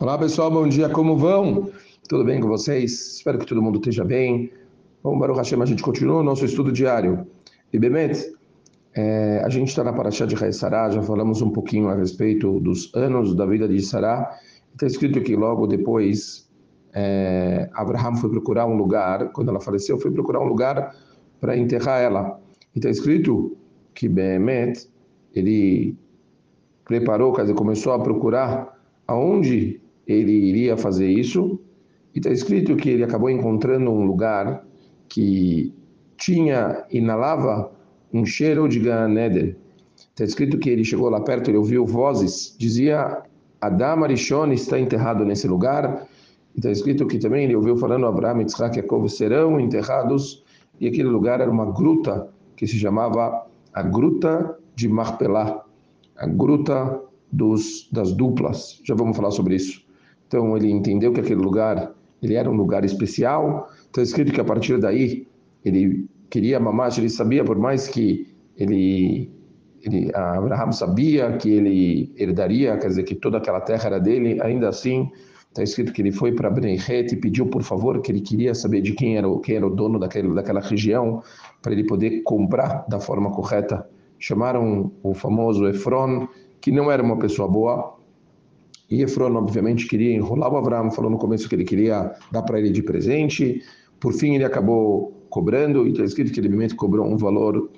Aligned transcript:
Olá 0.00 0.16
pessoal, 0.16 0.50
bom 0.50 0.66
dia, 0.66 0.88
como 0.88 1.14
vão? 1.14 1.70
Tudo 2.08 2.24
bem 2.24 2.40
com 2.40 2.48
vocês? 2.48 3.16
Espero 3.16 3.38
que 3.38 3.44
todo 3.44 3.60
mundo 3.60 3.76
esteja 3.76 4.02
bem. 4.02 4.50
Bom, 5.02 5.18
Baruch 5.18 5.36
Hashem, 5.36 5.60
a 5.60 5.66
gente 5.66 5.82
continua 5.82 6.20
o 6.20 6.22
nosso 6.22 6.42
estudo 6.42 6.72
diário. 6.72 7.26
E 7.70 7.78
Bemet, 7.78 8.34
é, 8.94 9.42
a 9.44 9.48
gente 9.50 9.68
está 9.68 9.84
na 9.84 9.92
Paraxá 9.92 10.24
de 10.24 10.34
Rei 10.34 10.54
Sará, 10.54 10.88
já 10.88 11.02
falamos 11.02 11.42
um 11.42 11.50
pouquinho 11.50 11.90
a 11.90 11.94
respeito 11.94 12.60
dos 12.60 12.90
anos 12.94 13.34
da 13.34 13.44
vida 13.44 13.68
de 13.68 13.78
Sará. 13.82 14.38
Está 14.72 14.86
escrito 14.86 15.20
que 15.20 15.36
logo 15.36 15.66
depois 15.66 16.50
é, 16.94 17.68
Abraham 17.74 18.16
foi 18.16 18.30
procurar 18.30 18.64
um 18.64 18.78
lugar, 18.78 19.30
quando 19.32 19.50
ela 19.50 19.60
faleceu, 19.60 19.98
foi 19.98 20.10
procurar 20.10 20.40
um 20.40 20.48
lugar 20.48 20.96
para 21.42 21.54
enterrar 21.58 22.00
ela. 22.00 22.40
E 22.74 22.78
está 22.78 22.88
escrito 22.88 23.54
que 23.94 24.08
Bemet, 24.08 24.88
ele 25.34 25.94
preparou, 26.86 27.34
quer 27.34 27.42
dizer, 27.42 27.54
começou 27.54 27.92
a 27.92 27.98
procurar 27.98 28.80
aonde 29.06 29.78
ele 30.12 30.32
iria 30.32 30.76
fazer 30.76 31.08
isso. 31.08 31.60
E 32.14 32.18
está 32.18 32.30
escrito 32.30 32.76
que 32.76 32.90
ele 32.90 33.04
acabou 33.04 33.30
encontrando 33.30 33.90
um 33.90 34.16
que 35.08 35.72
tinha, 36.16 36.84
inalava 36.90 37.72
um 38.12 38.24
cheiro 38.26 38.68
de 38.68 38.80
Ganeder. 38.80 39.56
Está 39.96 40.24
escrito 40.24 40.58
que 40.58 40.68
ele 40.68 40.84
chegou 40.84 41.08
lá 41.08 41.20
perto, 41.20 41.50
ele 41.50 41.58
ouviu 41.58 41.86
vozes, 41.86 42.54
dizia 42.58 43.22
Adam 43.60 44.04
Arishon 44.04 44.52
está 44.52 44.78
enterrado 44.78 45.24
nesse 45.24 45.46
lugar. 45.46 46.06
Está 46.56 46.70
escrito 46.70 47.06
que 47.06 47.18
também 47.18 47.44
ele 47.44 47.54
ouviu 47.54 47.76
falando 47.76 48.06
Abraham, 48.06 48.40
Yitzhak 48.40 48.78
e 48.78 48.82
Jacob 48.82 49.08
serão 49.08 49.60
enterrados. 49.60 50.44
E 50.80 50.88
aquele 50.88 51.08
lugar 51.08 51.40
era 51.40 51.50
uma 51.50 51.70
gruta 51.70 52.28
que 52.56 52.66
se 52.66 52.78
chamava 52.78 53.46
a 53.72 53.82
Gruta 53.82 54.58
de 54.74 54.88
Marpelá, 54.88 55.64
a 56.16 56.26
Gruta 56.26 57.00
dos, 57.30 57.88
das 57.92 58.12
Duplas. 58.12 58.80
Já 58.84 58.94
vamos 58.94 59.16
falar 59.16 59.30
sobre 59.30 59.54
isso. 59.54 59.84
Então 60.30 60.56
ele 60.56 60.70
entendeu 60.70 61.12
que 61.12 61.18
aquele 61.18 61.40
lugar 61.40 61.92
ele 62.22 62.34
era 62.34 62.48
um 62.48 62.54
lugar 62.54 62.84
especial. 62.84 63.68
Está 63.86 64.00
escrito 64.00 64.32
que 64.32 64.40
a 64.40 64.44
partir 64.44 64.78
daí 64.78 65.26
ele 65.64 66.08
queria 66.30 66.60
mamar, 66.60 66.96
ele 66.96 67.10
sabia, 67.10 67.44
por 67.44 67.58
mais 67.58 67.88
que 67.88 68.32
ele, 68.56 69.28
ele 69.82 70.08
Abraham 70.14 70.70
sabia 70.70 71.36
que 71.36 71.50
ele 71.50 72.12
herdaria, 72.16 72.76
quer 72.76 72.86
dizer, 72.86 73.02
que 73.02 73.16
toda 73.16 73.38
aquela 73.38 73.60
terra 73.60 73.86
era 73.86 73.98
dele, 73.98 74.40
ainda 74.40 74.68
assim 74.68 75.10
está 75.48 75.64
escrito 75.64 75.92
que 75.92 76.00
ele 76.00 76.12
foi 76.12 76.30
para 76.30 76.48
Benechet 76.48 77.12
e 77.12 77.16
pediu 77.16 77.46
por 77.46 77.64
favor 77.64 78.00
que 78.00 78.12
ele 78.12 78.20
queria 78.20 78.54
saber 78.54 78.82
de 78.82 78.92
quem 78.92 79.16
era, 79.16 79.26
quem 79.40 79.56
era 79.56 79.66
o 79.66 79.70
dono 79.70 79.98
daquele, 79.98 80.32
daquela 80.32 80.60
região 80.60 81.24
para 81.60 81.72
ele 81.72 81.84
poder 81.84 82.22
comprar 82.22 82.86
da 82.88 83.00
forma 83.00 83.32
correta. 83.32 83.84
Chamaram 84.16 84.92
o 85.02 85.12
famoso 85.12 85.66
Efron, 85.66 86.28
que 86.60 86.70
não 86.70 86.88
era 86.88 87.02
uma 87.02 87.18
pessoa 87.18 87.48
boa, 87.48 87.98
e 88.90 89.02
Efron, 89.02 89.36
obviamente, 89.36 89.86
queria 89.86 90.12
enrolar 90.12 90.52
o 90.52 90.56
Abraão, 90.56 90.90
falou 90.90 91.10
no 91.10 91.18
começo 91.18 91.48
que 91.48 91.54
ele 91.54 91.64
queria 91.64 92.12
dar 92.32 92.42
para 92.42 92.58
ele 92.58 92.70
de 92.70 92.82
presente. 92.82 93.62
Por 94.00 94.12
fim, 94.12 94.34
ele 94.34 94.44
acabou 94.44 95.12
cobrando, 95.30 95.86
e 95.86 95.92
está 95.92 96.02
escrito 96.02 96.32
que 96.32 96.40
ele 96.40 96.48
realmente 96.48 96.74
cobrou 96.74 97.06
um 97.06 97.16
valor 97.16 97.70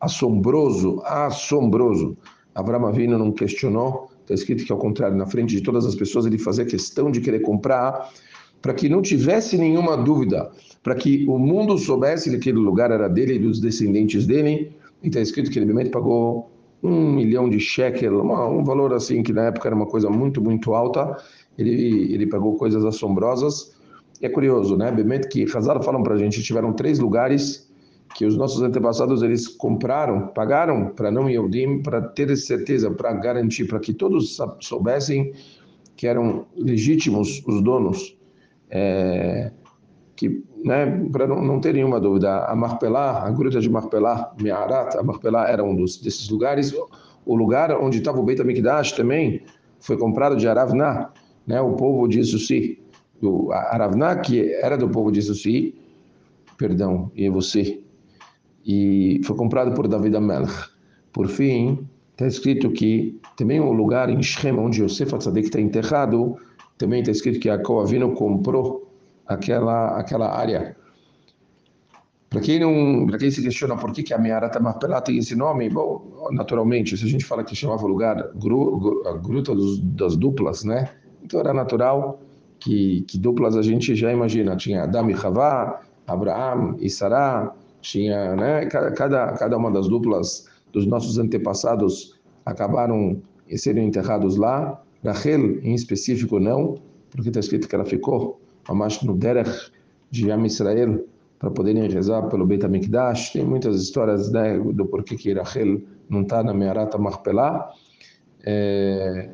assombroso, 0.00 1.02
assombroso. 1.04 2.16
Abraão 2.54 2.86
Avino 2.86 3.18
não 3.18 3.30
questionou, 3.32 4.08
está 4.22 4.32
escrito 4.32 4.64
que, 4.64 4.72
ao 4.72 4.78
contrário, 4.78 5.16
na 5.16 5.26
frente 5.26 5.54
de 5.54 5.60
todas 5.60 5.84
as 5.84 5.94
pessoas, 5.94 6.24
ele 6.24 6.38
fazia 6.38 6.64
questão 6.64 7.10
de 7.10 7.20
querer 7.20 7.40
comprar, 7.40 8.10
para 8.62 8.72
que 8.72 8.88
não 8.88 9.02
tivesse 9.02 9.58
nenhuma 9.58 9.96
dúvida, 9.96 10.50
para 10.82 10.94
que 10.94 11.26
o 11.28 11.38
mundo 11.38 11.76
soubesse 11.76 12.30
que 12.30 12.36
aquele 12.36 12.58
lugar 12.58 12.90
era 12.90 13.08
dele 13.08 13.34
e 13.34 13.38
dos 13.38 13.60
descendentes 13.60 14.26
dele. 14.26 14.72
E 15.02 15.08
está 15.08 15.20
escrito 15.20 15.50
que 15.50 15.58
ele 15.58 15.66
realmente 15.66 15.90
pagou 15.90 16.50
um 16.82 17.12
milhão 17.12 17.48
de 17.48 17.58
shekel, 17.58 18.20
um 18.22 18.64
valor 18.64 18.92
assim 18.92 19.22
que 19.22 19.32
na 19.32 19.46
época 19.46 19.68
era 19.68 19.74
uma 19.74 19.86
coisa 19.86 20.08
muito, 20.08 20.40
muito 20.40 20.74
alta. 20.74 21.16
Ele, 21.56 22.12
ele 22.12 22.26
pagou 22.26 22.56
coisas 22.56 22.84
assombrosas. 22.84 23.76
É 24.20 24.28
curioso, 24.28 24.76
né? 24.76 24.90
Bemet 24.90 25.28
que 25.28 25.44
Hazar 25.44 25.82
falam 25.82 26.02
para 26.02 26.14
a 26.14 26.18
gente, 26.18 26.42
tiveram 26.42 26.72
três 26.72 26.98
lugares 26.98 27.68
que 28.14 28.24
os 28.24 28.36
nossos 28.36 28.62
antepassados 28.62 29.22
eles 29.22 29.46
compraram, 29.46 30.28
pagaram 30.28 30.88
para 30.90 31.10
não 31.10 31.28
Yehudim, 31.28 31.82
para 31.82 32.00
ter 32.00 32.34
certeza, 32.36 32.90
para 32.90 33.12
garantir, 33.12 33.66
para 33.66 33.78
que 33.78 33.92
todos 33.92 34.38
soubessem 34.60 35.32
que 35.96 36.06
eram 36.06 36.46
legítimos 36.56 37.42
os 37.46 37.62
donos. 37.62 38.16
É, 38.70 39.52
que, 40.16 40.42
né, 40.64 40.86
para 41.12 41.26
não, 41.26 41.42
não 41.42 41.60
ter 41.60 41.74
nenhuma 41.74 42.00
dúvida, 42.00 42.44
a 42.44 42.54
Marpelá, 42.54 43.24
a 43.24 43.30
gruta 43.30 43.60
de 43.60 43.70
Marpelá, 43.70 44.32
Me'arat, 44.40 44.96
a 44.96 45.02
Marpelá 45.02 45.48
era 45.48 45.62
um 45.62 45.74
dos, 45.74 45.98
desses 45.98 46.28
lugares. 46.28 46.74
O 47.24 47.34
lugar 47.36 47.70
onde 47.78 47.98
estava 47.98 48.18
o 48.18 48.22
Beit 48.22 48.40
HaMikdash 48.40 48.92
também 48.92 49.42
foi 49.80 49.96
comprado 49.96 50.36
de 50.36 50.48
Aravná, 50.48 51.10
né, 51.46 51.60
o 51.60 51.74
povo 51.74 52.08
de 52.08 52.22
Sussi. 52.24 52.80
Do 53.20 53.50
Aravná, 53.50 54.16
que 54.16 54.52
era 54.62 54.76
do 54.76 54.88
povo 54.88 55.10
de 55.10 55.20
Sussi, 55.20 55.74
perdão, 56.56 57.10
e 57.16 57.28
você. 57.28 57.80
E 58.64 59.20
foi 59.24 59.36
comprado 59.36 59.74
por 59.74 59.88
David 59.88 60.16
Amelch. 60.16 60.70
Por 61.12 61.26
fim, 61.26 61.88
está 62.12 62.26
escrito 62.26 62.70
que 62.70 63.20
também 63.36 63.60
o 63.60 63.72
lugar 63.72 64.08
em 64.08 64.22
Shem, 64.22 64.56
onde 64.56 64.82
Yosef 64.82 65.14
Atzadik 65.14 65.46
está 65.46 65.60
enterrado, 65.60 66.36
também 66.76 67.00
está 67.00 67.10
escrito 67.10 67.40
que 67.40 67.48
Yaakov 67.48 67.82
Avino 67.82 68.12
comprou 68.12 68.87
aquela, 69.28 69.98
aquela 69.98 70.34
área. 70.34 70.74
Para 72.30 72.40
quem 72.40 72.60
não, 72.60 73.06
para 73.06 73.18
quem 73.18 73.30
se 73.30 73.42
questiona 73.42 73.76
por 73.76 73.92
que, 73.92 74.02
que 74.02 74.12
a 74.12 74.18
Meara 74.18 74.50
Marpelá 74.60 75.00
tem 75.00 75.16
esse 75.18 75.34
nome, 75.34 75.70
bom, 75.70 76.28
naturalmente, 76.30 76.96
se 76.96 77.04
a 77.04 77.08
gente 77.08 77.24
fala 77.24 77.44
que 77.44 77.54
chamava 77.54 77.84
o 77.84 77.88
lugar 77.88 78.32
gru, 78.34 79.02
a 79.06 79.12
Gruta 79.14 79.54
dos, 79.54 79.80
das 79.80 80.16
Duplas, 80.16 80.64
né? 80.64 80.90
Então 81.22 81.40
era 81.40 81.54
natural 81.54 82.20
que, 82.60 83.02
que 83.02 83.18
duplas 83.18 83.56
a 83.56 83.62
gente 83.62 83.94
já 83.94 84.12
imagina. 84.12 84.56
Tinha 84.56 84.82
Adam 84.82 85.10
e 85.10 85.14
Havá, 85.14 85.80
Abraham 86.06 86.76
e 86.78 86.90
Sará, 86.90 87.54
tinha, 87.80 88.36
né? 88.36 88.66
Cada, 88.66 89.32
cada 89.32 89.56
uma 89.56 89.70
das 89.70 89.88
duplas 89.88 90.46
dos 90.72 90.86
nossos 90.86 91.18
antepassados 91.18 92.18
acabaram 92.44 93.22
sendo 93.56 93.80
enterrados 93.80 94.36
lá. 94.36 94.82
Rachel, 95.02 95.60
em 95.62 95.74
específico, 95.74 96.38
não, 96.38 96.74
porque 97.10 97.28
está 97.28 97.40
escrito 97.40 97.68
que 97.68 97.74
ela 97.74 97.84
ficou 97.84 98.40
Amash 98.68 99.02
no 99.02 99.14
Derech 99.16 99.70
de 100.10 100.30
Am 100.30 100.44
Israel, 100.46 101.04
para 101.38 101.50
poderem 101.50 101.88
rezar 101.88 102.28
pelo 102.28 102.46
Beit 102.46 102.64
HaMikdash. 102.64 103.32
Tem 103.32 103.44
muitas 103.44 103.80
histórias 103.80 104.30
né, 104.30 104.58
do 104.58 104.86
porquê 104.86 105.16
que 105.16 105.32
Rachel 105.32 105.80
não 106.08 106.22
está 106.22 106.42
na 106.42 106.52
Mearata 106.54 106.98
Marpelá, 106.98 107.70
é, 108.44 109.30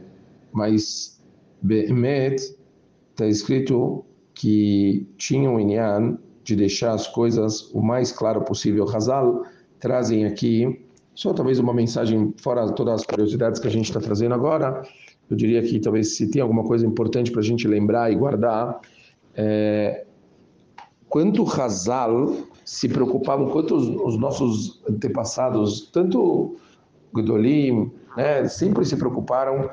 mas 0.53 1.21
Behemet 1.63 2.57
está 3.13 3.27
escrito 3.27 4.05
que 4.35 5.07
tinha 5.17 5.51
um 5.51 5.59
inyan 5.59 6.19
de 6.43 6.57
deixar 6.57 6.93
as 6.93 7.07
coisas 7.07 7.71
o 7.73 7.81
mais 7.81 8.13
claro 8.13 8.43
possível. 8.43 8.85
Hazal 8.89 9.45
trazem 9.79 10.27
aqui 10.27 10.85
só 11.15 11.33
talvez 11.33 11.59
uma 11.59 11.73
mensagem 11.73 12.35
fora 12.37 12.71
todas 12.73 13.01
as 13.01 13.07
curiosidades 13.07 13.61
que 13.61 13.69
a 13.69 13.71
gente 13.71 13.87
está 13.87 14.01
trazendo 14.01 14.35
agora. 14.35 14.83
Eu 15.31 15.37
diria 15.37 15.63
que 15.63 15.79
talvez 15.79 16.17
se 16.17 16.31
tem 16.31 16.43
alguma 16.43 16.65
coisa 16.65 16.85
importante 16.87 17.31
para 17.31 17.41
a 17.41 17.45
gente 17.45 17.67
lembrar 17.67 18.11
e 18.13 18.17
guardar 18.17 18.81
é, 19.37 20.05
quanto 21.09 21.45
Hazal 21.45 22.35
se 22.65 22.89
preocupavam, 22.89 23.49
quanto 23.51 23.75
os, 23.77 23.89
os 23.89 24.19
nossos 24.19 24.83
antepassados, 24.89 25.89
tanto 25.93 26.57
Gedolim, 27.15 27.93
né, 28.17 28.47
sempre 28.49 28.85
se 28.85 28.97
preocuparam 28.97 29.71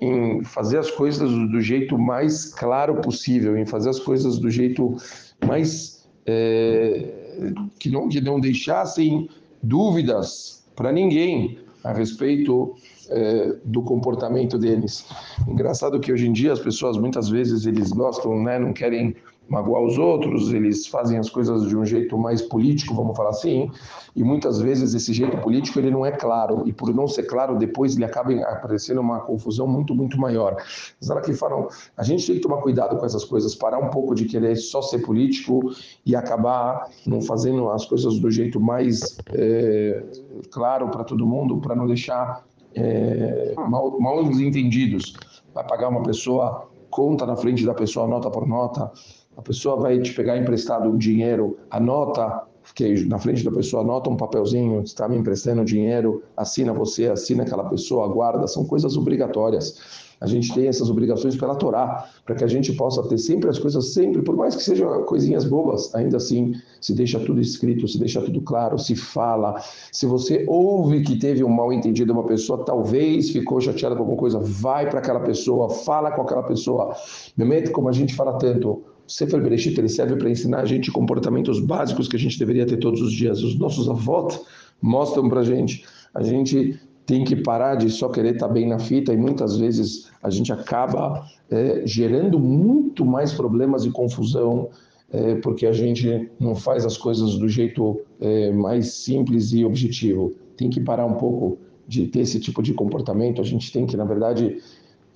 em 0.00 0.44
fazer 0.44 0.78
as 0.78 0.90
coisas 0.90 1.30
do 1.30 1.60
jeito 1.60 1.98
mais 1.98 2.52
claro 2.54 3.00
possível, 3.00 3.56
em 3.56 3.64
fazer 3.64 3.90
as 3.90 3.98
coisas 3.98 4.38
do 4.38 4.50
jeito 4.50 4.96
mais 5.44 6.06
é, 6.26 7.52
que 7.78 7.90
não 7.90 8.08
que 8.08 8.20
não 8.20 8.40
deixassem 8.40 9.28
dúvidas 9.62 10.64
para 10.76 10.92
ninguém 10.92 11.58
a 11.82 11.92
respeito 11.92 12.76
é, 13.10 13.56
do 13.64 13.82
comportamento 13.82 14.58
deles. 14.58 15.06
Engraçado 15.46 16.00
que 16.00 16.12
hoje 16.12 16.26
em 16.26 16.32
dia 16.32 16.52
as 16.52 16.60
pessoas 16.60 16.96
muitas 16.96 17.28
vezes 17.28 17.66
eles 17.66 17.92
gostam, 17.92 18.42
né, 18.42 18.58
não 18.58 18.72
querem 18.72 19.16
magoar 19.48 19.82
os 19.82 19.98
outros, 19.98 20.52
eles 20.52 20.86
fazem 20.86 21.18
as 21.18 21.28
coisas 21.28 21.68
de 21.68 21.76
um 21.76 21.84
jeito 21.84 22.16
mais 22.16 22.40
político, 22.40 22.94
vamos 22.94 23.16
falar 23.16 23.30
assim, 23.30 23.70
e 24.16 24.24
muitas 24.24 24.60
vezes 24.60 24.94
esse 24.94 25.12
jeito 25.12 25.36
político 25.38 25.78
ele 25.78 25.90
não 25.90 26.04
é 26.04 26.10
claro, 26.10 26.66
e 26.66 26.72
por 26.72 26.94
não 26.94 27.06
ser 27.06 27.24
claro, 27.24 27.58
depois 27.58 27.94
ele 27.94 28.04
acaba 28.04 28.32
aparecendo 28.42 29.00
uma 29.00 29.20
confusão 29.20 29.66
muito, 29.66 29.94
muito 29.94 30.18
maior. 30.18 30.56
Mas 31.00 31.26
que 31.26 31.34
falam, 31.34 31.68
a 31.96 32.02
gente 32.02 32.26
tem 32.26 32.36
que 32.36 32.40
tomar 32.40 32.58
cuidado 32.58 32.96
com 32.96 33.04
essas 33.04 33.24
coisas, 33.24 33.54
parar 33.54 33.78
um 33.78 33.90
pouco 33.90 34.14
de 34.14 34.24
querer 34.24 34.56
só 34.56 34.80
ser 34.80 35.00
político 35.00 35.74
e 36.04 36.16
acabar 36.16 36.88
não 37.06 37.20
fazendo 37.20 37.70
as 37.70 37.84
coisas 37.84 38.18
do 38.18 38.30
jeito 38.30 38.60
mais 38.60 39.18
é, 39.32 40.02
claro 40.50 40.88
para 40.88 41.04
todo 41.04 41.26
mundo, 41.26 41.58
para 41.58 41.74
não 41.74 41.86
deixar 41.86 42.44
é, 42.74 43.54
mal, 43.56 43.98
mal 44.00 44.22
entendidos. 44.22 45.14
Vai 45.54 45.66
pagar 45.66 45.88
uma 45.88 46.02
pessoa, 46.02 46.68
conta 46.90 47.26
na 47.26 47.36
frente 47.36 47.64
da 47.64 47.74
pessoa, 47.74 48.06
nota 48.06 48.30
por 48.30 48.46
nota, 48.46 48.90
a 49.36 49.42
pessoa 49.42 49.76
vai 49.76 49.98
te 50.00 50.12
pegar 50.14 50.36
emprestado 50.36 50.90
o 50.90 50.98
dinheiro, 50.98 51.58
anota, 51.70 52.44
que 52.74 53.04
na 53.04 53.18
frente 53.18 53.44
da 53.44 53.50
pessoa 53.50 53.82
anota 53.82 54.08
um 54.08 54.16
papelzinho, 54.16 54.82
está 54.82 55.08
me 55.08 55.16
emprestando 55.16 55.64
dinheiro, 55.64 56.22
assina 56.36 56.72
você, 56.72 57.06
assina 57.08 57.42
aquela 57.42 57.64
pessoa, 57.64 58.08
guarda, 58.08 58.46
são 58.46 58.64
coisas 58.64 58.96
obrigatórias. 58.96 60.13
A 60.24 60.26
gente 60.26 60.54
tem 60.54 60.66
essas 60.66 60.88
obrigações 60.88 61.36
pela 61.36 61.54
Torá, 61.54 62.08
para 62.24 62.34
que 62.34 62.42
a 62.42 62.46
gente 62.46 62.72
possa 62.72 63.02
ter 63.02 63.18
sempre 63.18 63.50
as 63.50 63.58
coisas, 63.58 63.92
sempre, 63.92 64.22
por 64.22 64.34
mais 64.34 64.56
que 64.56 64.62
sejam 64.62 65.02
coisinhas 65.04 65.44
bobas, 65.44 65.94
ainda 65.94 66.16
assim 66.16 66.54
se 66.80 66.94
deixa 66.94 67.20
tudo 67.20 67.42
escrito, 67.42 67.86
se 67.86 67.98
deixa 67.98 68.22
tudo 68.22 68.40
claro, 68.40 68.78
se 68.78 68.96
fala. 68.96 69.62
Se 69.92 70.06
você 70.06 70.46
ouve 70.48 71.02
que 71.02 71.18
teve 71.18 71.44
um 71.44 71.50
mal 71.50 71.70
entendido 71.70 72.14
uma 72.14 72.24
pessoa, 72.24 72.64
talvez 72.64 73.30
ficou 73.30 73.60
chateada 73.60 73.94
com 73.94 74.00
alguma 74.00 74.18
coisa, 74.18 74.38
vai 74.38 74.88
para 74.88 75.00
aquela 75.00 75.20
pessoa, 75.20 75.68
fala 75.68 76.10
com 76.10 76.22
aquela 76.22 76.42
pessoa. 76.42 76.96
Memete, 77.36 77.70
como 77.70 77.90
a 77.90 77.92
gente 77.92 78.14
fala 78.14 78.38
tanto, 78.38 78.70
o 78.70 78.82
Sefer 79.06 79.42
Bereshit 79.42 79.78
ele 79.78 79.90
serve 79.90 80.16
para 80.16 80.30
ensinar 80.30 80.60
a 80.60 80.64
gente 80.64 80.90
comportamentos 80.90 81.60
básicos 81.60 82.08
que 82.08 82.16
a 82.16 82.18
gente 82.18 82.38
deveria 82.38 82.64
ter 82.64 82.78
todos 82.78 83.02
os 83.02 83.12
dias. 83.12 83.42
Os 83.42 83.58
nossos 83.58 83.90
avós 83.90 84.40
mostram 84.80 85.28
para 85.28 85.40
a 85.40 85.44
gente. 85.44 85.84
A 86.14 86.22
gente 86.22 86.80
tem 87.06 87.24
que 87.24 87.36
parar 87.36 87.74
de 87.74 87.90
só 87.90 88.08
querer 88.08 88.34
estar 88.34 88.48
tá 88.48 88.52
bem 88.52 88.68
na 88.68 88.78
fita 88.78 89.12
e 89.12 89.16
muitas 89.16 89.56
vezes 89.56 90.10
a 90.22 90.30
gente 90.30 90.52
acaba 90.52 91.26
é, 91.50 91.82
gerando 91.84 92.38
muito 92.38 93.04
mais 93.04 93.32
problemas 93.32 93.84
e 93.84 93.90
confusão 93.90 94.70
é, 95.12 95.36
porque 95.36 95.66
a 95.66 95.72
gente 95.72 96.30
não 96.40 96.54
faz 96.54 96.84
as 96.84 96.96
coisas 96.96 97.36
do 97.36 97.48
jeito 97.48 98.00
é, 98.20 98.50
mais 98.50 98.94
simples 98.94 99.52
e 99.52 99.64
objetivo. 99.64 100.32
Tem 100.56 100.70
que 100.70 100.80
parar 100.80 101.06
um 101.06 101.14
pouco 101.14 101.58
de 101.86 102.06
ter 102.06 102.20
esse 102.20 102.40
tipo 102.40 102.62
de 102.62 102.72
comportamento. 102.72 103.40
A 103.40 103.44
gente 103.44 103.70
tem 103.70 103.86
que, 103.86 103.96
na 103.96 104.04
verdade, 104.04 104.58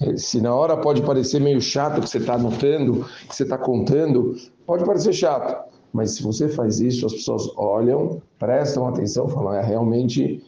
é, 0.00 0.16
se 0.16 0.40
na 0.40 0.54
hora 0.54 0.76
pode 0.76 1.02
parecer 1.02 1.40
meio 1.40 1.60
chato 1.60 2.00
que 2.00 2.08
você 2.08 2.18
está 2.18 2.34
anotando, 2.34 3.06
que 3.28 3.34
você 3.34 3.42
está 3.42 3.58
contando, 3.58 4.36
pode 4.66 4.84
parecer 4.84 5.12
chato. 5.12 5.68
Mas 5.92 6.12
se 6.12 6.22
você 6.22 6.48
faz 6.48 6.80
isso, 6.80 7.06
as 7.06 7.14
pessoas 7.14 7.50
olham, 7.56 8.22
prestam 8.38 8.86
atenção, 8.86 9.26
falam, 9.28 9.54
é 9.54 9.64
realmente 9.64 10.44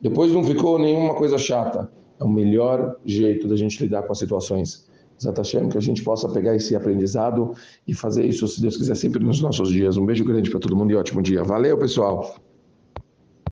depois 0.00 0.32
não 0.32 0.44
ficou 0.44 0.78
nenhuma 0.78 1.14
coisa 1.14 1.38
chata. 1.38 1.90
É 2.20 2.24
o 2.24 2.28
melhor 2.28 2.96
jeito 3.04 3.46
da 3.46 3.56
gente 3.56 3.82
lidar 3.82 4.02
com 4.02 4.12
as 4.12 4.18
situações. 4.18 4.88
Zatachem, 5.20 5.68
que 5.68 5.76
a 5.76 5.80
gente 5.80 6.02
possa 6.02 6.28
pegar 6.28 6.54
esse 6.54 6.76
aprendizado 6.76 7.52
e 7.86 7.94
fazer 7.94 8.24
isso, 8.24 8.46
se 8.46 8.60
Deus 8.60 8.76
quiser, 8.76 8.94
sempre 8.94 9.22
nos 9.22 9.40
nossos 9.40 9.70
dias. 9.70 9.96
Um 9.96 10.06
beijo 10.06 10.24
grande 10.24 10.50
para 10.50 10.60
todo 10.60 10.76
mundo 10.76 10.92
e 10.92 10.96
ótimo 10.96 11.22
dia. 11.22 11.42
Valeu, 11.42 11.76
pessoal! 11.76 12.47